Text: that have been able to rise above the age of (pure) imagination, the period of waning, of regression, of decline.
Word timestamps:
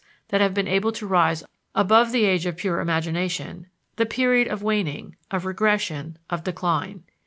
that 0.29 0.41
have 0.41 0.55
been 0.55 0.67
able 0.67 0.91
to 0.91 1.05
rise 1.05 1.43
above 1.75 2.11
the 2.11 2.25
age 2.25 2.47
of 2.47 2.57
(pure) 2.57 2.79
imagination, 2.79 3.67
the 3.97 4.05
period 4.07 4.47
of 4.47 4.63
waning, 4.63 5.15
of 5.29 5.45
regression, 5.45 6.17
of 6.27 6.43
decline. 6.43 7.03